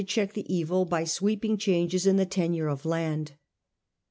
[0.07, 3.33] check the evil by sweeping changes in the Gracchi tenure of land.